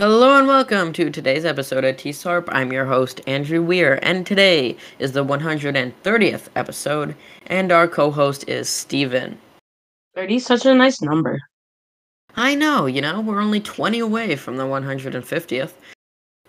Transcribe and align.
Hello 0.00 0.38
and 0.38 0.48
welcome 0.48 0.94
to 0.94 1.10
today's 1.10 1.44
episode 1.44 1.84
of 1.84 1.94
T-Sarp. 1.98 2.48
I'm 2.52 2.72
your 2.72 2.86
host, 2.86 3.20
Andrew 3.26 3.60
Weir, 3.60 3.98
and 4.02 4.26
today 4.26 4.78
is 4.98 5.12
the 5.12 5.22
130th 5.22 6.48
episode, 6.56 7.14
and 7.48 7.70
our 7.70 7.86
co-host 7.86 8.48
is 8.48 8.70
Steven. 8.70 9.38
30 10.14 10.36
is 10.36 10.46
such 10.46 10.64
a 10.64 10.74
nice 10.74 11.02
number. 11.02 11.38
I 12.34 12.54
know, 12.54 12.86
you 12.86 13.02
know, 13.02 13.20
we're 13.20 13.42
only 13.42 13.60
20 13.60 13.98
away 13.98 14.36
from 14.36 14.56
the 14.56 14.64
150th. 14.64 15.72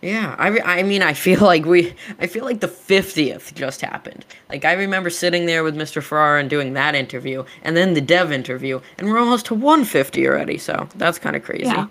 Yeah, 0.01 0.33
I, 0.39 0.47
re- 0.47 0.61
I 0.61 0.83
mean, 0.83 1.01
I 1.01 1.11
feel 1.11 1.41
like 1.45 1.65
we, 1.65 1.93
I 2.19 2.27
feel 2.27 2.45
like 2.45 2.61
the 2.61 2.69
50th 2.69 3.53
just 3.53 3.81
happened. 3.81 4.25
Like, 4.49 4.63
I 4.63 4.71
remember 4.71 5.09
sitting 5.09 5.45
there 5.45 5.65
with 5.65 5.75
Mr. 5.75 6.01
Ferrara 6.01 6.39
and 6.39 6.49
doing 6.49 6.71
that 6.75 6.95
interview, 6.95 7.43
and 7.63 7.75
then 7.75 7.95
the 7.95 8.01
dev 8.01 8.31
interview, 8.31 8.79
and 8.97 9.09
we're 9.09 9.19
almost 9.19 9.47
to 9.47 9.55
150 9.55 10.25
already, 10.25 10.57
so 10.57 10.87
that's 10.95 11.19
kind 11.19 11.35
of 11.35 11.43
crazy. 11.43 11.65
Yeah. 11.65 11.87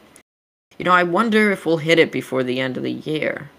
You 0.81 0.85
know, 0.85 0.93
I 0.93 1.03
wonder 1.03 1.51
if 1.51 1.67
we'll 1.67 1.77
hit 1.77 1.99
it 1.99 2.11
before 2.11 2.43
the 2.43 2.59
end 2.59 2.79
of 2.79 2.83
the 2.83 2.91
year. 2.91 3.51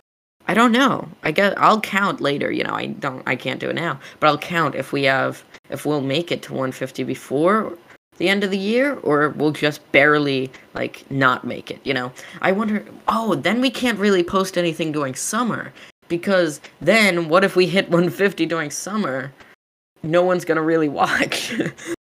I 0.47 0.55
don't 0.55 0.71
know. 0.71 1.07
I 1.21 1.29
guess 1.32 1.54
I'll 1.55 1.79
count 1.79 2.19
later. 2.19 2.51
You 2.51 2.63
know, 2.63 2.73
I 2.73 2.87
don't. 2.87 3.21
I 3.27 3.36
can't 3.36 3.59
do 3.59 3.69
it 3.69 3.75
now, 3.75 4.00
but 4.19 4.25
I'll 4.25 4.39
count 4.39 4.73
if 4.73 4.91
we 4.91 5.04
have 5.04 5.43
if 5.69 5.86
we'll 5.86 6.01
make 6.01 6.32
it 6.32 6.41
to 6.41 6.54
150 6.54 7.04
before 7.04 7.77
the 8.18 8.27
end 8.27 8.43
of 8.43 8.49
the 8.49 8.57
year, 8.57 8.96
or 9.04 9.29
we'll 9.29 9.51
just 9.51 9.91
barely 9.91 10.51
like 10.73 11.05
not 11.11 11.46
make 11.46 11.69
it. 11.69 11.79
You 11.83 11.93
know, 11.93 12.11
I 12.41 12.54
wonder. 12.54 12.83
Oh, 13.07 13.35
then 13.35 13.61
we 13.61 13.69
can't 13.69 13.99
really 13.99 14.24
post 14.24 14.57
anything 14.57 14.91
during 14.91 15.13
summer 15.13 15.71
because 16.07 16.60
then 16.82 17.29
what 17.29 17.43
if 17.43 17.55
we 17.55 17.68
hit 17.68 17.91
150 17.91 18.47
during 18.47 18.71
summer? 18.71 19.32
No 20.01 20.24
one's 20.24 20.43
gonna 20.43 20.63
really 20.63 20.89
watch. 21.01 21.54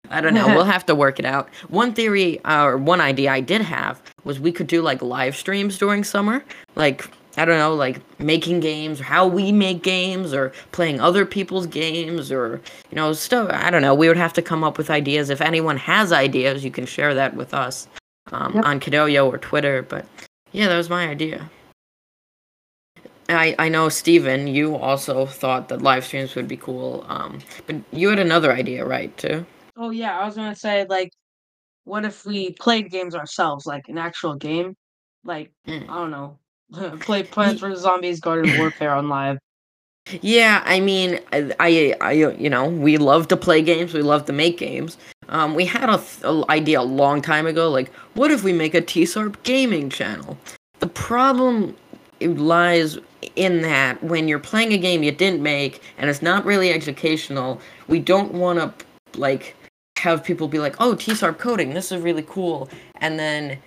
I 0.09 0.21
don't 0.21 0.33
know. 0.33 0.47
we'll 0.55 0.63
have 0.65 0.85
to 0.87 0.95
work 0.95 1.19
it 1.19 1.25
out. 1.25 1.49
One 1.69 1.93
theory 1.93 2.43
uh, 2.45 2.63
or 2.65 2.77
one 2.77 3.01
idea 3.01 3.31
I 3.31 3.39
did 3.41 3.61
have 3.61 4.01
was 4.23 4.39
we 4.39 4.51
could 4.51 4.67
do 4.67 4.81
like 4.81 5.01
live 5.01 5.35
streams 5.35 5.77
during 5.77 6.03
summer, 6.03 6.43
like 6.75 7.09
I 7.35 7.45
don't 7.45 7.57
know, 7.57 7.73
like 7.73 7.99
making 8.19 8.59
games 8.59 9.01
or 9.01 9.05
how 9.05 9.25
we 9.27 9.51
make 9.51 9.81
games 9.81 10.33
or 10.33 10.51
playing 10.71 10.99
other 10.99 11.25
people's 11.25 11.65
games 11.67 12.31
or 12.31 12.61
you 12.91 12.95
know 12.95 13.13
stuff. 13.13 13.49
I 13.51 13.69
don't 13.69 13.81
know. 13.81 13.95
We 13.95 14.07
would 14.07 14.17
have 14.17 14.33
to 14.33 14.41
come 14.41 14.63
up 14.63 14.77
with 14.77 14.89
ideas. 14.91 15.29
If 15.29 15.41
anyone 15.41 15.77
has 15.77 16.11
ideas, 16.11 16.63
you 16.63 16.71
can 16.71 16.85
share 16.85 17.13
that 17.15 17.35
with 17.35 17.53
us 17.53 17.87
um, 18.31 18.53
Yep. 18.55 18.65
on 18.65 18.79
Kodoyo 18.79 19.27
or 19.27 19.37
Twitter. 19.37 19.81
But 19.81 20.05
yeah, 20.51 20.67
that 20.67 20.77
was 20.77 20.89
my 20.89 21.07
idea. 21.07 21.49
I, 23.29 23.55
I 23.57 23.69
know 23.69 23.89
Steven, 23.89 24.47
you 24.47 24.75
also 24.75 25.25
thought 25.25 25.69
that 25.69 25.81
live 25.81 26.05
streams 26.05 26.35
would 26.35 26.47
be 26.47 26.57
cool. 26.57 27.05
Um, 27.07 27.39
but 27.65 27.77
you 27.91 28.09
had 28.09 28.19
another 28.19 28.51
idea, 28.51 28.85
right? 28.85 29.15
Too. 29.17 29.45
Oh 29.75 29.89
yeah, 29.89 30.19
I 30.19 30.25
was 30.25 30.35
gonna 30.35 30.55
say 30.55 30.85
like, 30.87 31.11
what 31.83 32.05
if 32.05 32.25
we 32.25 32.53
played 32.53 32.91
games 32.91 33.15
ourselves, 33.15 33.65
like 33.65 33.89
an 33.89 33.97
actual 33.97 34.35
game, 34.35 34.75
like 35.23 35.51
Mm. 35.67 35.89
I 35.89 35.95
don't 35.95 36.11
know, 36.11 36.37
play 36.99 37.23
Plants 37.23 37.61
vs 37.61 37.81
Zombies 37.81 38.19
Garden 38.19 38.57
Warfare 38.57 38.93
on 38.93 39.09
live. 39.09 39.39
Yeah, 40.21 40.61
I 40.65 40.81
mean, 40.81 41.19
I, 41.31 41.53
I, 41.59 41.95
I, 42.01 42.11
you 42.11 42.49
know, 42.49 42.67
we 42.67 42.97
love 42.97 43.29
to 43.29 43.37
play 43.37 43.61
games. 43.61 43.93
We 43.93 44.01
love 44.01 44.25
to 44.25 44.33
make 44.33 44.57
games. 44.57 44.97
Um, 45.29 45.55
we 45.55 45.65
had 45.65 45.89
a, 45.89 45.97
th- 45.97 46.23
a 46.23 46.43
idea 46.51 46.81
a 46.81 46.83
long 46.83 47.21
time 47.21 47.47
ago, 47.47 47.69
like, 47.69 47.91
what 48.13 48.29
if 48.29 48.43
we 48.43 48.51
make 48.51 48.73
a 48.73 48.81
T-Sarp 48.81 49.41
gaming 49.43 49.89
channel? 49.89 50.37
The 50.79 50.87
problem 50.87 51.75
lies 52.19 52.97
in 53.37 53.61
that 53.61 54.03
when 54.03 54.27
you're 54.27 54.39
playing 54.39 54.73
a 54.73 54.77
game 54.77 55.03
you 55.03 55.11
didn't 55.11 55.41
make 55.41 55.81
and 55.97 56.09
it's 56.09 56.21
not 56.21 56.43
really 56.43 56.71
educational, 56.73 57.61
we 57.87 57.99
don't 57.99 58.33
want 58.33 58.59
to 58.59 58.85
like 59.17 59.55
have 60.03 60.23
people 60.23 60.47
be 60.47 60.59
like, 60.59 60.75
"Oh, 60.79 60.95
T-Sarp 60.95 61.37
coding, 61.37 61.73
this 61.73 61.91
is 61.91 62.01
really 62.01 62.25
cool," 62.27 62.69
and 62.97 63.17
then 63.17 63.57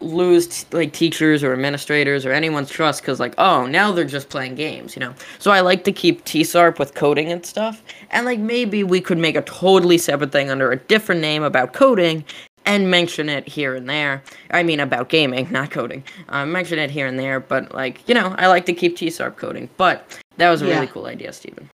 lose 0.00 0.46
t- 0.46 0.66
like 0.76 0.92
teachers 0.92 1.42
or 1.42 1.52
administrators 1.52 2.26
or 2.26 2.32
anyone's 2.32 2.70
trust 2.70 3.00
because 3.00 3.18
like 3.18 3.34
oh 3.38 3.64
now 3.64 3.90
they're 3.90 4.04
just 4.04 4.28
playing 4.28 4.54
games 4.54 4.94
you 4.94 5.00
know? 5.00 5.14
So 5.38 5.50
i 5.50 5.60
like 5.60 5.84
to 5.84 5.92
keep 5.92 6.24
tsarp 6.24 6.78
with 6.78 6.94
coding 6.94 7.32
and 7.32 7.44
stuff 7.44 7.82
and 8.10 8.26
like 8.26 8.38
maybe 8.38 8.84
we 8.84 9.00
could 9.00 9.18
make 9.18 9.36
a 9.36 9.42
totally 9.42 9.96
separate 9.96 10.32
thing 10.32 10.50
under 10.50 10.70
a 10.70 10.76
different 10.76 11.22
name 11.22 11.42
about 11.42 11.72
coding 11.72 12.24
and 12.66 12.90
mention 12.90 13.28
it 13.28 13.46
here 13.46 13.76
and 13.76 13.88
there. 13.88 14.22
I 14.50 14.64
mean 14.64 14.80
about 14.80 15.08
gaming 15.08 15.48
not 15.52 15.70
coding. 15.70 16.02
Uh, 16.28 16.44
mention 16.44 16.78
it 16.78 16.90
here 16.90 17.06
and 17.06 17.18
there 17.18 17.40
but 17.40 17.74
like 17.74 18.06
you 18.06 18.14
know 18.14 18.34
i 18.38 18.48
like 18.48 18.66
to 18.66 18.74
keep 18.74 18.96
tsarp 18.96 19.36
coding 19.36 19.68
but 19.78 20.18
that 20.36 20.50
was 20.50 20.60
a 20.60 20.66
really 20.66 20.88
cool 20.88 21.06
idea 21.06 21.32
stephen 21.32 21.70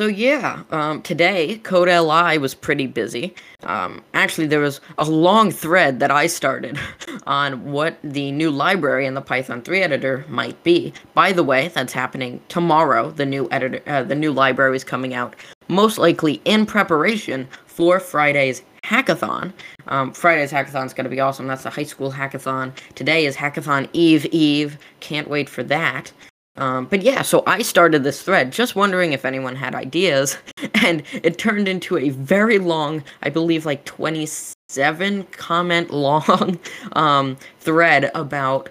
so 0.00 0.06
yeah, 0.06 0.62
um, 0.70 1.02
today 1.02 1.58
Code 1.58 1.88
Li 1.88 2.38
was 2.38 2.54
pretty 2.54 2.86
busy. 2.86 3.34
Um, 3.64 4.02
actually, 4.14 4.46
there 4.46 4.60
was 4.60 4.80
a 4.96 5.04
long 5.04 5.50
thread 5.50 6.00
that 6.00 6.10
I 6.10 6.26
started 6.26 6.78
on 7.26 7.70
what 7.70 7.98
the 8.02 8.32
new 8.32 8.50
library 8.50 9.04
in 9.04 9.12
the 9.12 9.20
Python 9.20 9.60
3 9.60 9.82
editor 9.82 10.24
might 10.28 10.62
be. 10.64 10.94
By 11.12 11.32
the 11.32 11.42
way, 11.42 11.68
that's 11.68 11.92
happening 11.92 12.40
tomorrow. 12.48 13.10
The 13.10 13.26
new 13.26 13.46
editor, 13.50 13.82
uh, 13.86 14.04
the 14.04 14.14
new 14.14 14.32
library 14.32 14.76
is 14.76 14.84
coming 14.84 15.12
out, 15.12 15.36
most 15.68 15.98
likely 15.98 16.40
in 16.44 16.64
preparation 16.64 17.46
for 17.66 18.00
Friday's 18.00 18.62
hackathon. 18.84 19.52
Um, 19.88 20.12
Friday's 20.12 20.52
hackathon 20.52 20.86
is 20.86 20.94
going 20.94 21.04
to 21.04 21.10
be 21.10 21.20
awesome. 21.20 21.46
That's 21.46 21.64
the 21.64 21.70
high 21.70 21.82
school 21.82 22.12
hackathon. 22.12 22.72
Today 22.94 23.26
is 23.26 23.36
Hackathon 23.36 23.88
Eve 23.92 24.24
Eve. 24.26 24.78
Can't 25.00 25.28
wait 25.28 25.48
for 25.48 25.62
that. 25.64 26.12
Um, 26.56 26.86
but 26.86 27.02
yeah, 27.02 27.22
so 27.22 27.42
I 27.46 27.62
started 27.62 28.04
this 28.04 28.22
thread 28.22 28.52
just 28.52 28.76
wondering 28.76 29.12
if 29.12 29.24
anyone 29.24 29.56
had 29.56 29.74
ideas, 29.74 30.36
and 30.74 31.02
it 31.12 31.38
turned 31.38 31.68
into 31.68 31.96
a 31.96 32.10
very 32.10 32.58
long, 32.58 33.02
I 33.22 33.30
believe 33.30 33.64
like 33.66 33.84
27 33.84 35.24
comment 35.32 35.90
long 35.94 36.58
um, 36.92 37.36
thread 37.60 38.10
about 38.14 38.68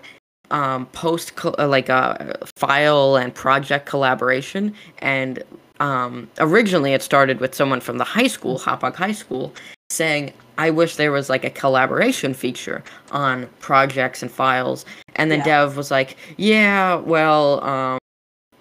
um, 0.51 0.87
post 0.87 1.35
co- 1.35 1.55
uh, 1.57 1.67
like 1.67 1.89
uh, 1.89 2.33
file 2.55 3.15
and 3.15 3.33
project 3.33 3.85
collaboration. 3.85 4.73
And 4.99 5.43
um, 5.79 6.29
originally 6.39 6.93
it 6.93 7.01
started 7.01 7.39
with 7.39 7.55
someone 7.55 7.81
from 7.81 7.97
the 7.97 8.03
high 8.03 8.27
school, 8.27 8.59
Hauppauge 8.59 8.95
High 8.95 9.13
School, 9.13 9.53
saying, 9.89 10.33
I 10.57 10.69
wish 10.69 10.97
there 10.97 11.11
was 11.11 11.29
like 11.29 11.43
a 11.45 11.49
collaboration 11.49 12.33
feature 12.33 12.83
on 13.11 13.47
projects 13.59 14.21
and 14.21 14.29
files. 14.29 14.85
And 15.15 15.31
then 15.31 15.39
Yeah. 15.39 15.45
Dev 15.45 15.77
was 15.77 15.89
like, 15.89 16.17
yeah, 16.37 16.95
well, 16.95 17.63
um, 17.63 17.99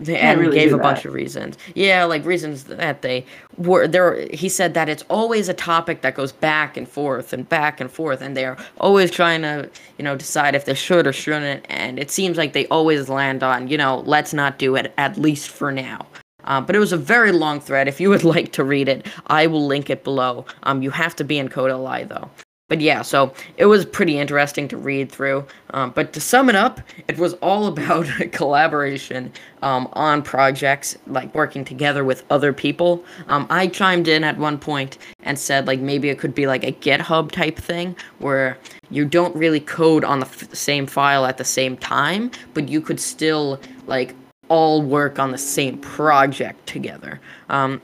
and 0.06 0.40
really 0.40 0.56
gave 0.56 0.72
a 0.72 0.78
bunch 0.78 1.04
of 1.04 1.12
reasons. 1.12 1.58
Yeah, 1.74 2.04
like 2.04 2.24
reasons 2.24 2.64
that 2.64 3.02
they 3.02 3.26
were 3.56 3.88
there. 3.88 4.28
He 4.32 4.48
said 4.48 4.74
that 4.74 4.88
it's 4.88 5.02
always 5.08 5.48
a 5.48 5.54
topic 5.54 6.02
that 6.02 6.14
goes 6.14 6.30
back 6.30 6.76
and 6.76 6.88
forth 6.88 7.32
and 7.32 7.48
back 7.48 7.80
and 7.80 7.90
forth, 7.90 8.22
and 8.22 8.36
they're 8.36 8.56
always 8.78 9.10
trying 9.10 9.42
to, 9.42 9.68
you 9.98 10.04
know, 10.04 10.14
decide 10.14 10.54
if 10.54 10.66
they 10.66 10.74
should 10.74 11.06
or 11.06 11.12
shouldn't. 11.12 11.66
And 11.68 11.98
it 11.98 12.12
seems 12.12 12.36
like 12.36 12.52
they 12.52 12.68
always 12.68 13.08
land 13.08 13.42
on, 13.42 13.66
you 13.66 13.76
know, 13.76 14.00
let's 14.06 14.32
not 14.32 14.58
do 14.58 14.76
it 14.76 14.92
at 14.98 15.18
least 15.18 15.50
for 15.50 15.72
now. 15.72 16.06
Uh, 16.48 16.60
but 16.60 16.74
it 16.74 16.80
was 16.80 16.92
a 16.92 16.96
very 16.96 17.30
long 17.30 17.60
thread. 17.60 17.86
If 17.86 18.00
you 18.00 18.08
would 18.10 18.24
like 18.34 18.52
to 18.52 18.64
read 18.64 18.88
it, 18.88 19.06
I 19.28 19.46
will 19.46 19.64
link 19.64 19.88
it 19.90 20.02
below. 20.02 20.44
Um, 20.64 20.82
you 20.82 20.90
have 20.90 21.14
to 21.16 21.24
be 21.24 21.38
in 21.38 21.48
Code 21.48 21.70
LI 21.70 22.04
though. 22.04 22.28
But 22.68 22.82
yeah, 22.82 23.00
so 23.00 23.32
it 23.56 23.64
was 23.64 23.86
pretty 23.86 24.18
interesting 24.18 24.68
to 24.68 24.76
read 24.76 25.10
through. 25.10 25.46
Um, 25.70 25.90
but 25.90 26.12
to 26.12 26.20
sum 26.20 26.50
it 26.50 26.54
up, 26.54 26.82
it 27.08 27.16
was 27.16 27.32
all 27.34 27.66
about 27.72 28.06
collaboration 28.32 29.32
um, 29.62 29.88
on 29.94 30.22
projects, 30.22 30.96
like 31.06 31.34
working 31.34 31.64
together 31.64 32.04
with 32.04 32.24
other 32.30 32.52
people. 32.52 33.04
Um, 33.28 33.46
I 33.48 33.68
chimed 33.68 34.06
in 34.06 34.22
at 34.22 34.36
one 34.36 34.58
point 34.58 34.98
and 35.22 35.38
said, 35.38 35.66
like, 35.66 35.80
maybe 35.80 36.10
it 36.10 36.18
could 36.18 36.34
be 36.34 36.46
like 36.46 36.62
a 36.62 36.72
GitHub 36.72 37.30
type 37.30 37.56
thing 37.56 37.96
where 38.18 38.58
you 38.90 39.06
don't 39.06 39.34
really 39.34 39.60
code 39.60 40.04
on 40.04 40.20
the 40.20 40.26
f- 40.26 40.54
same 40.54 40.86
file 40.86 41.24
at 41.24 41.38
the 41.38 41.44
same 41.44 41.76
time, 41.76 42.30
but 42.52 42.68
you 42.68 42.80
could 42.82 43.00
still, 43.00 43.60
like, 43.86 44.14
all 44.48 44.82
work 44.82 45.18
on 45.18 45.32
the 45.32 45.38
same 45.38 45.78
project 45.78 46.66
together. 46.66 47.20
Um, 47.48 47.80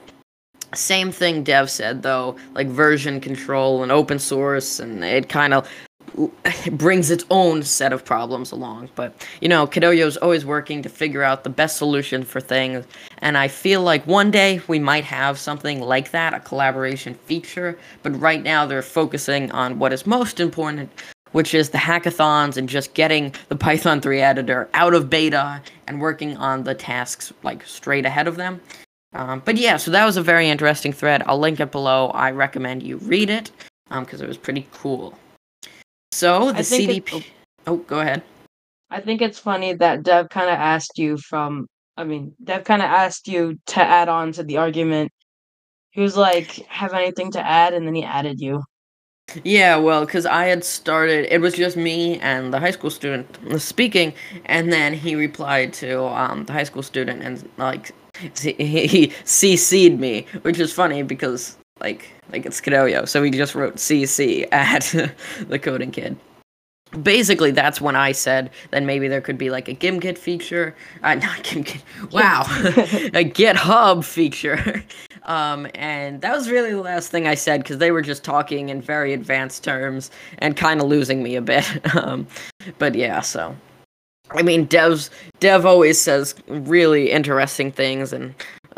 same 0.73 1.11
thing 1.11 1.43
Dev 1.43 1.69
said 1.69 2.03
though, 2.03 2.35
like 2.53 2.67
version 2.67 3.21
control 3.21 3.83
and 3.83 3.91
open 3.91 4.19
source, 4.19 4.79
and 4.79 5.03
it 5.03 5.29
kind 5.29 5.53
of 5.53 5.69
brings 6.71 7.11
its 7.11 7.25
own 7.29 7.63
set 7.63 7.91
of 7.91 8.05
problems 8.05 8.51
along. 8.51 8.89
But 8.95 9.25
you 9.41 9.49
know, 9.49 9.67
Kodoyo 9.67 10.05
is 10.05 10.17
always 10.17 10.45
working 10.45 10.81
to 10.81 10.89
figure 10.89 11.23
out 11.23 11.43
the 11.43 11.49
best 11.49 11.77
solution 11.77 12.23
for 12.23 12.41
things, 12.41 12.85
and 13.19 13.37
I 13.37 13.47
feel 13.47 13.81
like 13.81 14.05
one 14.05 14.31
day 14.31 14.61
we 14.67 14.79
might 14.79 15.05
have 15.05 15.37
something 15.39 15.81
like 15.81 16.11
that, 16.11 16.33
a 16.33 16.39
collaboration 16.39 17.13
feature. 17.25 17.77
But 18.03 18.19
right 18.19 18.41
now 18.41 18.65
they're 18.65 18.81
focusing 18.81 19.51
on 19.51 19.79
what 19.79 19.93
is 19.93 20.05
most 20.05 20.39
important, 20.39 20.89
which 21.35 21.53
is 21.53 21.71
the 21.71 21.77
hackathons 21.77 22.55
and 22.55 22.69
just 22.69 22.93
getting 22.93 23.33
the 23.49 23.57
Python 23.57 23.99
3 23.99 24.21
editor 24.21 24.69
out 24.73 24.93
of 24.93 25.09
beta 25.09 25.61
and 25.85 25.99
working 25.99 26.37
on 26.37 26.63
the 26.63 26.73
tasks 26.73 27.33
like 27.43 27.65
straight 27.65 28.05
ahead 28.05 28.25
of 28.25 28.37
them. 28.37 28.61
Um, 29.11 29.41
but 29.43 29.57
yeah, 29.57 29.75
so 29.75 29.91
that 29.91 30.05
was 30.05 30.15
a 30.15 30.21
very 30.21 30.47
interesting 30.47 30.93
thread. 30.93 31.23
I'll 31.25 31.37
link 31.37 31.59
it 31.59 31.73
below. 31.73 32.07
I 32.11 32.31
recommend 32.31 32.83
you 32.83 32.99
read 32.99 33.29
it 33.29 33.51
because 33.89 34.21
it 34.21 34.29
was 34.29 34.37
pretty 34.37 34.65
cool. 34.71 35.13
So 36.13 36.53
the 36.53 36.63
think 36.63 36.89
it- 36.89 37.05
CDP. 37.05 37.25
Oh, 37.67 37.77
go 37.79 37.99
ahead. 37.99 38.23
I 38.89 39.01
think 39.01 39.21
it's 39.21 39.37
funny 39.37 39.73
that 39.73 40.03
Dev 40.03 40.29
kind 40.29 40.47
of 40.47 40.55
asked 40.55 40.97
you 40.97 41.17
from. 41.17 41.67
I 41.97 42.05
mean, 42.05 42.33
Dev 42.45 42.63
kind 42.63 42.81
of 42.81 42.87
asked 42.87 43.27
you 43.27 43.59
to 43.65 43.81
add 43.81 44.07
on 44.07 44.31
to 44.33 44.43
the 44.43 44.55
argument. 44.55 45.11
He 45.89 45.99
was 45.99 46.15
like, 46.15 46.65
"Have 46.67 46.93
anything 46.93 47.31
to 47.31 47.45
add?" 47.45 47.73
and 47.73 47.85
then 47.85 47.95
he 47.95 48.05
added 48.05 48.39
you. 48.39 48.63
Yeah, 49.43 49.77
well, 49.77 50.05
because 50.05 50.25
I 50.25 50.45
had 50.45 50.63
started, 50.63 51.33
it 51.33 51.39
was 51.41 51.53
just 51.53 51.77
me 51.77 52.19
and 52.19 52.53
the 52.53 52.59
high 52.59 52.71
school 52.71 52.89
student 52.89 53.27
speaking, 53.61 54.13
and 54.45 54.71
then 54.71 54.93
he 54.93 55.15
replied 55.15 55.73
to 55.73 56.03
um, 56.05 56.45
the 56.45 56.53
high 56.53 56.63
school 56.63 56.83
student 56.83 57.21
and 57.21 57.49
like 57.57 57.91
he, 58.17 59.07
CC'd 59.25 59.99
me, 59.99 60.25
which 60.43 60.59
is 60.59 60.71
funny 60.71 61.03
because 61.03 61.57
like 61.81 62.09
like 62.31 62.45
it's 62.45 62.61
Cadelio, 62.61 63.05
so 63.05 63.21
he 63.21 63.31
just 63.31 63.55
wrote 63.55 63.75
CC 63.75 64.47
at 64.51 64.83
the 65.47 65.59
coding 65.59 65.91
kid 65.91 66.17
basically 67.03 67.51
that's 67.51 67.81
when 67.81 67.95
I 67.95 68.11
said 68.11 68.49
that 68.71 68.83
maybe 68.83 69.07
there 69.07 69.21
could 69.21 69.37
be 69.37 69.49
like 69.49 69.67
a 69.67 69.75
Gimkit 69.75 70.17
feature, 70.17 70.75
uh, 71.03 71.15
not 71.15 71.43
Gimkit, 71.43 71.81
wow, 72.11 72.41
a 73.13 73.23
GitHub 73.23 74.03
feature. 74.03 74.83
Um, 75.23 75.67
and 75.73 76.21
that 76.21 76.35
was 76.35 76.49
really 76.49 76.71
the 76.71 76.81
last 76.81 77.09
thing 77.09 77.27
I 77.27 77.35
said 77.35 77.63
because 77.63 77.79
they 77.79 77.91
were 77.91 78.01
just 78.01 78.23
talking 78.23 78.69
in 78.69 78.81
very 78.81 79.13
advanced 79.13 79.63
terms 79.63 80.11
and 80.37 80.55
kind 80.55 80.79
of 80.79 80.87
losing 80.87 81.23
me 81.23 81.35
a 81.35 81.41
bit. 81.41 81.65
Um, 81.95 82.27
but 82.77 82.93
yeah, 82.93 83.21
so 83.21 83.55
I 84.31 84.41
mean, 84.41 84.65
Dev's 84.65 85.09
Dev 85.39 85.65
always 85.65 86.01
says 86.01 86.35
really 86.47 87.11
interesting 87.11 87.71
things, 87.71 88.11
and 88.11 88.33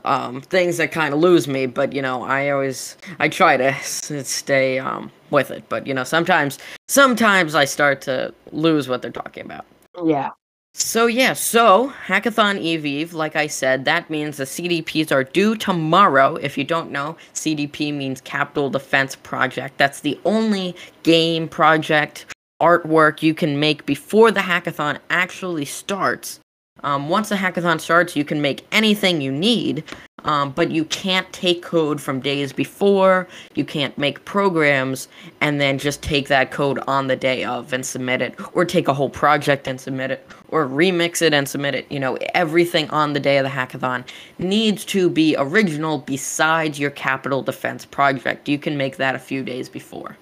um, 0.07 0.42
things 0.42 0.77
that 0.77 0.92
kind 0.92 1.13
of 1.13 1.19
lose 1.19 1.48
me. 1.48 1.65
But 1.65 1.94
you 1.94 2.01
know, 2.01 2.24
I 2.24 2.50
always 2.50 2.98
I 3.19 3.30
try 3.30 3.57
to 3.57 3.74
stay 3.83 4.80
um, 4.80 5.12
with 5.30 5.51
it. 5.51 5.68
But 5.69 5.86
you 5.86 5.94
know, 5.94 6.04
sometimes 6.04 6.57
sometimes 6.88 7.56
I 7.56 7.65
start 7.65 8.01
to 8.01 8.33
lose 8.51 8.88
what 8.88 9.01
they're 9.01 9.12
talking 9.12 9.45
about. 9.45 9.65
Yeah. 10.04 10.31
So 10.74 11.07
yeah, 11.07 11.33
so 11.33 11.92
Hackathon 12.06 12.59
Eve 12.59 12.86
Eve, 12.86 13.13
like 13.15 13.36
I 13.36 13.48
said, 13.48 13.86
that 13.86 14.12
means 14.12 14.38
the 14.38 14.44
CDPs 14.44 15.12
are 15.12 15.24
due 15.24 15.56
tomorrow. 15.56 16.36
If 16.36 16.56
you 16.56 16.63
don't 16.63 16.92
know, 16.92 17.18
CDP 17.33 17.92
means 17.92 18.21
Capital 18.21 18.69
Defense 18.69 19.15
Project. 19.15 19.80
That's 19.80 20.01
the 20.01 20.19
only 20.24 20.75
game 21.01 21.48
project 21.48 22.27
artwork 22.62 23.24
you 23.24 23.33
can 23.33 23.59
make 23.59 23.88
before 23.88 24.31
the 24.31 24.42
hackathon 24.42 25.00
actually 25.09 25.65
starts. 25.65 26.39
Um, 26.84 27.10
once 27.10 27.30
the 27.30 27.36
hackathon 27.36 27.80
starts, 27.80 28.16
you 28.16 28.24
can 28.24 28.42
make 28.42 28.66
anything 28.72 29.22
you 29.22 29.32
need, 29.32 29.84
um, 30.24 30.52
but 30.52 30.72
you 30.72 30.86
can't 30.86 31.32
take 31.32 31.62
code 31.62 32.02
from 32.02 32.20
days 32.20 32.52
before. 32.52 33.28
You 33.56 33.66
can't 33.66 33.98
make 33.98 34.26
programs 34.26 35.08
and 35.42 35.60
then 35.62 35.78
just 35.78 36.02
take 36.02 36.28
that 36.28 36.52
code 36.52 36.80
on 36.88 37.08
the 37.08 37.16
day 37.16 37.44
of 37.44 37.74
and 37.74 37.86
submit 37.86 38.22
it, 38.22 38.36
or 38.54 38.66
take 38.66 38.88
a 38.88 38.94
whole 38.94 39.10
project 39.10 39.68
and 39.68 39.80
submit 39.80 40.12
it, 40.12 40.28
or 40.50 40.68
remix 40.68 41.22
it 41.22 41.34
and 41.34 41.48
submit 41.48 41.76
it. 41.76 41.92
You 41.92 42.00
know, 42.00 42.18
everything 42.34 42.90
on 42.90 43.14
the 43.14 43.20
day 43.20 43.38
of 43.38 43.44
the 43.44 43.50
hackathon 43.50 44.06
needs 44.38 44.86
to 44.86 45.10
be 45.10 45.36
original 45.38 46.00
besides 46.00 46.80
your 46.80 46.92
capital 46.92 47.42
defense 47.42 47.86
project. 47.86 48.50
You 48.50 48.58
can 48.58 48.78
make 48.78 48.98
that 48.98 49.16
a 49.16 49.20
few 49.20 49.44
days 49.44 49.70
before. 49.70 50.18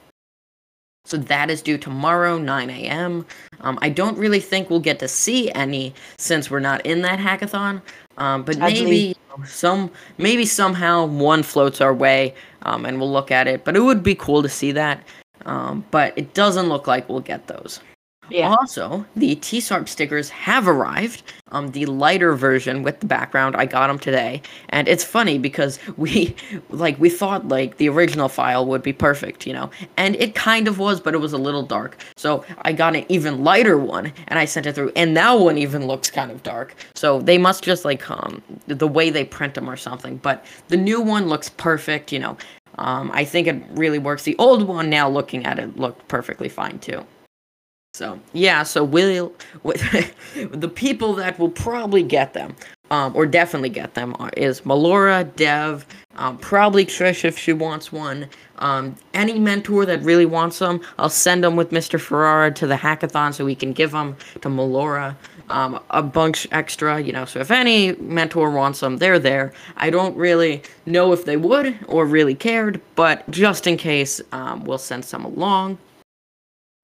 So 1.06 1.18
that 1.18 1.50
is 1.50 1.62
due 1.62 1.78
tomorrow, 1.78 2.38
9 2.38 2.69
a.m. 2.69 3.25
Um, 3.62 3.80
I 3.81 3.90
don't 3.90 4.18
really 4.18 4.40
think 4.40 4.69
we'll 4.69 4.80
get 4.80 5.00
to 5.00 5.07
see 5.07 5.52
any 5.52 5.94
since 6.18 6.50
we're 6.50 6.60
not 6.60 6.86
in 6.86 7.02
that 7.04 7.19
hackathon. 7.19 7.81
Um, 8.18 8.44
but 8.44 8.57
maybe 8.57 9.16
some, 9.46 9.92
maybe 10.18 10.46
somehow 10.46 11.06
one 11.06 11.44
floats 11.44 11.80
our 11.80 11.94
way, 11.94 12.34
um, 12.63 12.86
and 12.86 13.00
we'll 13.00 13.12
look 13.12 13.31
at 13.31 13.48
it. 13.48 13.63
But 13.63 13.75
it 13.75 13.81
would 13.81 14.04
be 14.04 14.16
cool 14.16 14.42
to 14.42 14.50
see 14.50 14.72
that. 14.72 15.04
Um, 15.46 15.86
but 15.92 16.13
it 16.18 16.34
doesn't 16.34 16.69
look 16.69 16.88
like 16.88 17.07
we'll 17.07 17.19
get 17.19 17.48
those. 17.48 17.80
Yeah. 18.30 18.56
Also, 18.60 19.06
the 19.16 19.36
TSARP 19.36 19.88
stickers 19.88 20.30
have 20.30 20.68
arrived. 20.68 21.22
Um, 21.51 21.72
the 21.72 21.86
lighter 21.86 22.33
version 22.33 22.81
with 22.81 23.00
the 23.00 23.06
background, 23.06 23.56
I 23.56 23.66
got 23.68 23.88
them 23.88 24.00
today, 24.00 24.42
and 24.69 24.88
it's 24.88 25.04
funny 25.04 25.38
because 25.38 25.77
we, 25.95 26.36
like, 26.69 27.00
we 27.00 27.10
thought 27.10 27.48
like 27.48 27.77
the 27.77 27.88
original 27.88 28.27
file 28.27 28.66
would 28.66 28.81
be 28.81 28.94
perfect, 28.94 29.45
you 29.45 29.54
know, 29.54 29.69
and 29.98 30.16
it 30.16 30.33
kind 30.33 30.68
of 30.68 30.80
was, 30.80 31.00
but 31.00 31.13
it 31.13 31.19
was 31.19 31.33
a 31.33 31.38
little 31.38 31.62
dark. 31.62 31.98
So 32.18 32.44
I 32.63 32.74
got 32.74 32.95
an 32.95 33.06
even 33.10 33.44
lighter 33.44 33.77
one, 33.77 34.12
and 34.28 34.39
I 34.39 34.45
sent 34.45 34.66
it 34.66 34.74
through, 34.74 34.92
and 34.95 35.16
that 35.16 35.33
one 35.33 35.57
even 35.60 35.86
looks 35.86 36.10
kind 36.10 36.31
of 36.31 36.42
dark. 36.42 36.75
So 36.95 37.21
they 37.21 37.38
must 37.38 37.63
just 37.63 37.86
like 37.86 38.10
um 38.10 38.42
the 38.68 38.88
way 38.88 39.12
they 39.12 39.24
print 39.25 39.54
them 39.54 39.69
or 39.69 39.78
something. 39.78 40.18
But 40.18 40.44
the 40.69 40.78
new 40.78 41.00
one 41.00 41.28
looks 41.30 41.50
perfect, 41.50 42.12
you 42.12 42.19
know. 42.19 42.38
Um, 42.80 43.12
I 43.13 43.24
think 43.24 43.48
it 43.48 43.63
really 43.71 44.00
works. 44.00 44.24
The 44.24 44.36
old 44.38 44.68
one, 44.68 44.89
now 44.89 45.07
looking 45.10 45.45
at 45.45 45.60
it, 45.60 45.78
looked 45.78 46.07
perfectly 46.07 46.50
fine 46.50 46.80
too. 46.80 47.06
So 47.95 48.19
yeah, 48.33 48.63
so 48.63 48.83
will 48.83 49.31
the 49.63 50.71
people 50.75 51.13
that 51.13 51.39
will 51.39 51.50
probably 51.50 52.03
get 52.03 52.33
them, 52.33 52.53
um, 52.92 53.15
or 53.15 53.25
definitely 53.25 53.69
get 53.69 53.94
them, 53.94 54.18
are, 54.19 54.31
is 54.36 54.62
Melora, 54.62 55.33
Dev, 55.38 55.86
um, 56.18 56.38
probably 56.38 56.86
Trish 56.86 57.24
if 57.24 57.38
she 57.38 57.53
wants 57.53 57.94
one. 57.94 58.27
Um, 58.59 58.97
any 59.13 59.39
mentor 59.39 59.86
that 59.86 60.01
really 60.01 60.25
wants 60.25 60.59
them, 60.59 60.81
I'll 61.00 61.09
send 61.09 61.45
them 61.45 61.56
with 61.56 61.71
Mr. 61.71 61.97
Ferrara 61.97 62.51
to 62.51 62.68
the 62.68 62.75
hackathon 62.75 63.33
so 63.33 63.45
we 63.45 63.56
can 63.56 63.71
give 63.71 63.92
them 63.92 64.18
to 64.42 64.50
Melora. 64.50 65.15
Um, 65.47 65.80
a 65.92 66.03
bunch 66.03 66.47
extra, 66.51 67.00
you 67.00 67.13
know. 67.13 67.24
So 67.24 67.39
if 67.39 67.50
any 67.50 67.94
mentor 67.94 68.50
wants 68.50 68.81
them, 68.81 68.97
they're 68.97 69.19
there. 69.19 69.53
I 69.77 69.89
don't 69.89 70.18
really 70.18 70.63
know 70.86 71.13
if 71.13 71.24
they 71.24 71.38
would 71.38 71.77
or 71.88 72.06
really 72.06 72.36
cared, 72.36 72.81
but 72.95 73.30
just 73.30 73.68
in 73.68 73.77
case, 73.77 74.19
um, 74.33 74.65
we'll 74.65 74.80
send 74.80 75.06
some 75.06 75.24
along. 75.24 75.77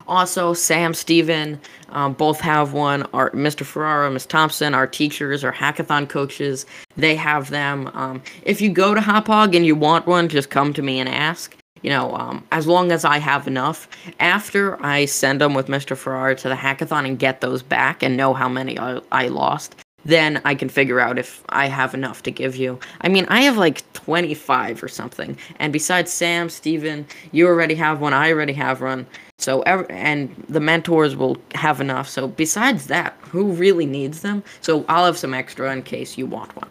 Also, 0.08 0.54
Sam, 0.54 0.94
Steven, 0.94 1.60
um, 1.90 2.14
both 2.14 2.40
have 2.40 2.74
one. 2.74 3.04
Our 3.14 3.32
Mr. 3.32 3.66
Ferrara, 3.66 4.10
Miss 4.12 4.26
Thompson, 4.26 4.74
our 4.74 4.88
teachers, 4.88 5.44
our 5.44 5.54
hackathon 5.54 6.08
coaches, 6.08 6.66
they 6.98 7.16
have 7.16 7.50
them. 7.50 7.88
Um, 7.94 8.22
if 8.44 8.62
you 8.62 8.70
go 8.70 8.94
to 8.94 9.02
Hauppauge 9.02 9.56
and 9.56 9.66
you 9.66 9.76
want 9.76 10.08
one, 10.08 10.28
just 10.28 10.50
come 10.50 10.74
to 10.74 10.82
me 10.82 11.00
and 11.00 11.10
ask. 11.10 11.56
You 11.82 11.90
know, 11.90 12.14
um, 12.16 12.46
as 12.52 12.68
long 12.68 12.92
as 12.92 13.04
I 13.06 13.18
have 13.18 13.48
enough. 13.48 13.88
After 14.20 14.84
I 14.86 15.06
send 15.06 15.42
them 15.42 15.56
with 15.56 15.68
Mr. 15.68 15.98
Ferrara 15.98 16.36
to 16.36 16.50
the 16.50 16.56
hackathon 16.56 17.08
and 17.08 17.18
get 17.18 17.42
those 17.42 17.64
back 17.64 18.04
and 18.04 18.16
know 18.16 18.34
how 18.34 18.48
many 18.48 18.78
I, 18.78 19.00
I 19.12 19.28
lost, 19.30 19.76
then 20.06 20.42
I 20.46 20.56
can 20.56 20.70
figure 20.70 21.00
out 21.00 21.20
if 21.20 21.44
I 21.50 21.68
have 21.68 21.94
enough 21.94 22.24
to 22.24 22.32
give 22.32 22.56
you. 22.56 22.80
I 23.02 23.10
mean, 23.10 23.26
I 23.30 23.42
have 23.42 23.58
like 23.58 23.92
25 23.94 24.84
or 24.84 24.88
something. 24.88 25.38
And 25.60 25.72
besides 25.72 26.12
Sam, 26.12 26.50
Steven, 26.50 27.06
you 27.32 27.48
already 27.48 27.76
have 27.76 28.02
one, 28.02 28.14
I 28.14 28.32
already 28.32 28.54
have 28.54 28.82
one. 28.82 29.06
So 29.42 29.64
and 29.64 30.36
the 30.50 30.60
mentors 30.60 31.16
will 31.16 31.38
have 31.56 31.82
enough. 31.82 32.08
So 32.08 32.28
besides 32.28 32.88
that, 32.88 33.18
who 33.22 33.52
really 33.52 33.88
needs 33.88 34.22
them? 34.22 34.44
So 34.62 34.86
I'll 34.88 35.06
have 35.06 35.18
some 35.18 35.34
extra 35.34 35.72
in 35.74 35.82
case 35.82 36.18
you 36.18 36.28
want 36.28 36.56
one. 36.56 36.70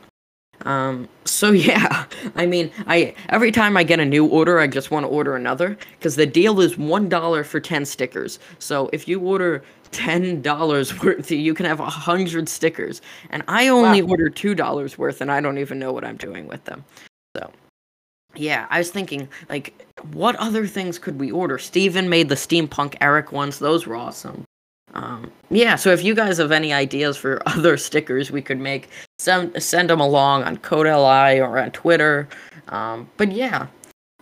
Um, 0.62 1.08
so 1.25 1.50
yeah, 1.50 2.05
I 2.37 2.46
mean, 2.46 2.70
I 2.87 3.14
every 3.28 3.50
time 3.50 3.76
I 3.76 3.82
get 3.82 3.99
a 3.99 4.05
new 4.05 4.25
order, 4.25 4.61
I 4.61 4.69
just 4.69 4.93
want 4.93 5.05
to 5.05 5.08
order 5.08 5.34
another 5.34 5.76
because 5.99 6.14
the 6.14 6.26
deal 6.26 6.61
is 6.61 6.78
one 6.78 7.08
dollar 7.08 7.43
for 7.43 7.58
ten 7.58 7.84
stickers. 7.84 8.38
So 8.61 8.88
if 8.93 9.08
you 9.08 9.19
order 9.20 9.64
ten 9.90 10.40
dollars 10.40 10.96
worth, 11.02 11.31
you 11.31 11.55
can 11.55 11.66
have 11.66 11.81
a 11.81 11.90
hundred 11.90 12.49
stickers, 12.49 13.02
and 13.30 13.42
I 13.49 13.66
only 13.66 14.02
wow. 14.02 14.11
order 14.11 14.30
two 14.30 14.54
dollars 14.54 14.97
worth, 14.97 15.21
and 15.21 15.33
I 15.33 15.40
don't 15.40 15.59
even 15.59 15.80
know 15.80 15.92
what 15.92 16.04
I'm 16.04 16.16
doing 16.16 16.47
with 16.47 16.64
them. 16.66 16.85
So 17.37 17.50
yeah, 18.37 18.66
I 18.71 18.78
was 18.78 18.90
thinking, 18.90 19.28
like, 19.49 19.75
what 20.12 20.37
other 20.37 20.66
things 20.66 20.99
could 20.99 21.19
we 21.19 21.30
order? 21.30 21.59
Steven 21.59 22.09
made 22.09 22.28
the 22.28 22.35
steampunk 22.35 22.97
Eric 23.00 23.33
ones; 23.33 23.59
those 23.59 23.87
were 23.87 23.97
awesome. 23.97 24.45
Um, 24.92 25.30
yeah, 25.50 25.76
so 25.76 25.90
if 25.90 26.02
you 26.02 26.14
guys 26.14 26.38
have 26.38 26.52
any 26.52 26.73
ideas 26.73 27.16
for 27.16 27.40
other 27.47 27.76
stickers 27.76 28.30
we 28.30 28.42
could 28.42 28.59
make, 28.59 28.88
send 29.19 29.62
send 29.62 29.90
them 29.90 30.00
along 30.00 30.45
on 30.45 30.57
CodeLI 30.59 31.38
or 31.47 31.59
on 31.59 31.71
Twitter. 31.71 32.28
Um, 32.69 33.09
but 33.16 33.33
yeah, 33.33 33.66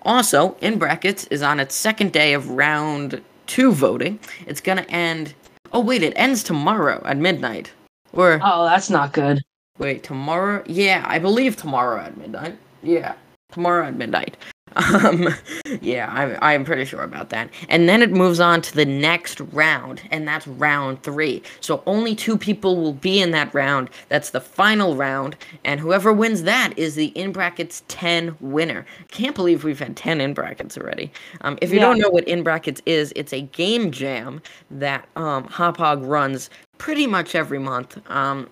also 0.02 0.56
in 0.61 0.78
brackets 0.78 1.25
is 1.26 1.42
on 1.42 1.61
its 1.61 1.75
second 1.75 2.12
day 2.12 2.35
of 2.35 2.50
round 2.50 3.23
two 3.47 3.73
voting. 3.73 4.18
It's 4.47 4.61
gonna 4.61 4.87
end. 4.88 5.35
Oh 5.73 5.80
wait, 5.80 6.02
it 6.02 6.12
ends 6.16 6.42
tomorrow 6.42 7.02
at 7.04 7.16
midnight. 7.16 7.73
Or 8.12 8.40
oh, 8.42 8.64
that's 8.64 8.90
not 8.90 9.12
good. 9.12 9.40
Wait, 9.78 10.02
tomorrow? 10.02 10.64
Yeah, 10.66 11.04
I 11.06 11.18
believe 11.18 11.56
tomorrow 11.56 12.00
at 12.00 12.16
midnight. 12.16 12.58
Yeah 12.82 13.14
tomorrow 13.52 13.87
at 13.87 13.97
midnight. 13.97 14.37
Um, 14.76 15.28
yeah, 15.80 16.10
I'm, 16.12 16.38
I'm 16.42 16.64
pretty 16.64 16.84
sure 16.84 17.02
about 17.02 17.30
that. 17.30 17.50
And 17.68 17.88
then 17.88 18.02
it 18.02 18.10
moves 18.10 18.40
on 18.40 18.62
to 18.62 18.75
the 18.75 18.84
next 18.84 19.40
round, 19.40 20.02
and 20.10 20.26
that's 20.26 20.46
round 20.46 21.02
three. 21.02 21.42
So 21.60 21.82
only 21.87 22.14
two 22.14 22.37
people 22.37 22.76
will 22.76 22.92
be 22.92 23.20
in 23.20 23.30
that 23.32 23.52
round. 23.54 23.90
That's 24.08 24.30
the 24.30 24.40
final 24.40 24.96
round, 24.96 25.37
and 25.64 25.80
whoever 25.80 26.12
wins 26.12 26.42
that 26.44 26.76
is 26.76 26.94
the 26.94 27.06
in 27.08 27.32
brackets 27.32 27.82
10 27.88 28.37
winner. 28.40 28.87
Can't 29.08 29.34
believe 29.34 29.64
we've 29.64 29.78
had 29.78 29.96
10 29.96 30.20
in 30.20 30.34
brackets 30.34 30.76
already. 30.76 31.12
Um, 31.42 31.58
if 31.60 31.70
you 31.70 31.76
yeah. 31.76 31.82
don't 31.82 31.98
know 31.98 32.10
what 32.10 32.25
in 32.25 32.42
brackets 32.42 32.82
is, 32.87 33.12
it's 33.16 33.32
a 33.32 33.42
game 33.42 33.90
jam 33.90 34.40
that 34.70 35.08
um, 35.16 35.44
Hauppauge 35.44 36.06
runs 36.06 36.50
pretty 36.78 37.06
much 37.06 37.34
every 37.34 37.58
month. 37.58 37.98
Um, 38.10 38.48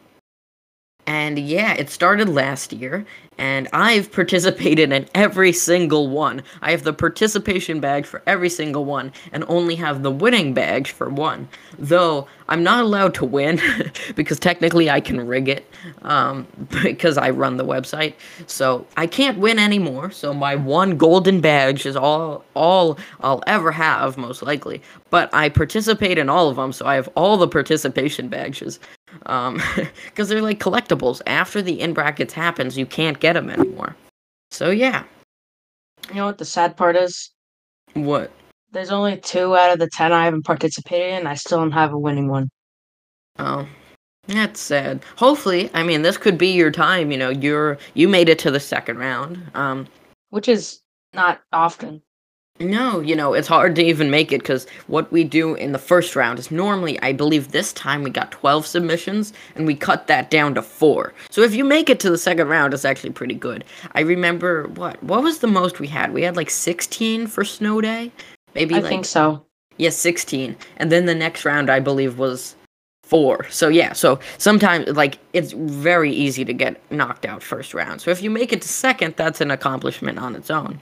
And 1.06 1.38
yeah, 1.38 1.74
it 1.74 1.88
started 1.88 2.28
last 2.28 2.72
year, 2.72 3.06
and 3.38 3.68
I've 3.72 4.10
participated 4.10 4.90
in 4.90 5.06
every 5.14 5.52
single 5.52 6.08
one. 6.08 6.42
I 6.62 6.72
have 6.72 6.82
the 6.82 6.92
participation 6.92 7.78
badge 7.78 8.06
for 8.06 8.22
every 8.26 8.48
single 8.48 8.84
one, 8.84 9.12
and 9.32 9.44
only 9.46 9.76
have 9.76 10.02
the 10.02 10.10
winning 10.10 10.52
badge 10.52 10.90
for 10.90 11.08
one. 11.08 11.48
Though 11.78 12.26
I'm 12.48 12.64
not 12.64 12.82
allowed 12.82 13.14
to 13.14 13.24
win 13.24 13.60
because 14.16 14.40
technically 14.40 14.90
I 14.90 15.00
can 15.00 15.24
rig 15.24 15.48
it 15.48 15.70
um, 16.02 16.46
because 16.82 17.18
I 17.18 17.30
run 17.30 17.56
the 17.56 17.64
website. 17.64 18.14
So 18.48 18.84
I 18.96 19.06
can't 19.06 19.38
win 19.38 19.60
anymore. 19.60 20.10
So 20.10 20.34
my 20.34 20.56
one 20.56 20.96
golden 20.96 21.40
badge 21.40 21.86
is 21.86 21.94
all 21.94 22.44
all 22.54 22.98
I'll 23.20 23.44
ever 23.46 23.70
have, 23.70 24.16
most 24.16 24.42
likely. 24.42 24.82
But 25.10 25.32
I 25.32 25.50
participate 25.50 26.18
in 26.18 26.28
all 26.28 26.48
of 26.48 26.56
them, 26.56 26.72
so 26.72 26.84
I 26.84 26.96
have 26.96 27.08
all 27.14 27.36
the 27.36 27.48
participation 27.48 28.28
badges 28.28 28.80
um 29.26 29.60
because 30.06 30.28
they're 30.28 30.42
like 30.42 30.60
collectibles 30.60 31.20
after 31.26 31.62
the 31.62 31.80
in 31.80 31.92
brackets 31.94 32.32
happens 32.34 32.76
you 32.76 32.86
can't 32.86 33.20
get 33.20 33.32
them 33.34 33.48
anymore 33.50 33.96
so 34.50 34.70
yeah 34.70 35.04
You 36.10 36.16
know 36.16 36.26
what 36.26 36.38
the 36.38 36.44
sad 36.44 36.76
part 36.76 36.96
is? 36.96 37.30
what 37.94 38.30
There's 38.72 38.90
only 38.90 39.16
two 39.18 39.56
out 39.56 39.72
of 39.72 39.78
the 39.78 39.88
ten 39.88 40.12
I 40.12 40.24
haven't 40.24 40.44
participated 40.44 41.20
in. 41.20 41.26
I 41.26 41.34
still 41.34 41.58
don't 41.58 41.72
have 41.72 41.92
a 41.92 41.98
winning 41.98 42.28
one. 42.28 42.50
oh 43.38 43.66
that's 44.28 44.58
sad 44.58 45.00
hopefully 45.16 45.70
i 45.72 45.84
mean 45.84 46.02
this 46.02 46.16
could 46.18 46.36
be 46.36 46.48
your 46.52 46.70
time 46.72 47.12
you 47.12 47.16
know 47.16 47.30
you're 47.30 47.78
you 47.94 48.08
made 48.08 48.28
it 48.28 48.40
to 48.40 48.50
the 48.50 48.58
second 48.58 48.98
round 48.98 49.40
um 49.54 49.86
Which 50.30 50.48
is 50.48 50.80
not 51.12 51.40
often. 51.52 52.02
No 52.58 53.00
you 53.00 53.14
know 53.14 53.34
it's 53.34 53.48
hard 53.48 53.74
to 53.74 53.82
even 53.82 54.10
make 54.10 54.32
it 54.32 54.40
because 54.40 54.66
what 54.86 55.10
we 55.12 55.24
do 55.24 55.54
in 55.54 55.72
the 55.72 55.78
first 55.78 56.16
round 56.16 56.38
is 56.38 56.50
normally 56.50 57.00
i 57.02 57.12
believe 57.12 57.52
this 57.52 57.72
time 57.72 58.02
we 58.02 58.10
got 58.10 58.30
12 58.30 58.66
submissions 58.66 59.32
and 59.54 59.66
we 59.66 59.74
cut 59.74 60.06
that 60.06 60.30
down 60.30 60.54
to 60.54 60.62
four 60.62 61.12
so 61.30 61.42
if 61.42 61.54
you 61.54 61.64
make 61.64 61.90
it 61.90 62.00
to 62.00 62.10
the 62.10 62.18
second 62.18 62.48
round 62.48 62.72
it's 62.72 62.84
actually 62.84 63.10
pretty 63.10 63.34
good 63.34 63.64
i 63.94 64.00
remember 64.00 64.68
what 64.68 65.02
what 65.02 65.22
was 65.22 65.38
the 65.38 65.46
most 65.46 65.80
we 65.80 65.86
had 65.86 66.12
we 66.12 66.22
had 66.22 66.36
like 66.36 66.50
16 66.50 67.26
for 67.26 67.44
snow 67.44 67.80
day 67.80 68.10
maybe 68.54 68.74
like 68.74 68.80
I 68.80 68.82
like 68.84 68.90
think 68.90 69.04
so. 69.04 69.46
Yes, 69.78 69.96
16. 69.96 70.56
And 70.78 70.90
then 70.90 71.06
the 71.06 71.14
next 71.14 71.44
round, 71.44 71.70
I 71.70 71.80
believe, 71.80 72.18
was 72.18 72.56
four. 73.02 73.46
So, 73.50 73.68
yeah, 73.68 73.92
so 73.92 74.18
sometimes, 74.38 74.88
like, 74.96 75.18
it's 75.32 75.52
very 75.52 76.12
easy 76.12 76.44
to 76.44 76.52
get 76.52 76.80
knocked 76.90 77.26
out 77.26 77.42
first 77.42 77.74
round. 77.74 78.00
So, 78.00 78.10
if 78.10 78.22
you 78.22 78.30
make 78.30 78.52
it 78.52 78.62
to 78.62 78.68
second, 78.68 79.14
that's 79.16 79.40
an 79.40 79.50
accomplishment 79.50 80.18
on 80.18 80.34
its 80.34 80.50
own. 80.50 80.80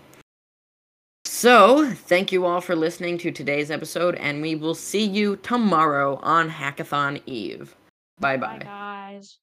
So, 1.37 1.91
thank 1.93 2.31
you 2.31 2.47
all 2.47 2.61
for 2.61 2.77
listening 2.77 3.19
to 3.19 3.33
today's 3.33 3.69
episode, 3.69 4.15
and 4.15 4.41
we 4.41 4.55
will 4.55 4.77
see 4.77 5.05
you 5.05 5.35
tomorrow 5.35 6.21
on 6.23 6.49
Hackathon 6.49 7.21
Eve. 7.27 7.75
Bye 8.21 8.37
bye. 8.37 8.59
Bye, 8.59 8.65
guys. 8.65 9.39